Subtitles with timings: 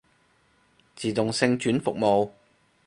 [0.95, 2.31] 自動性轉服務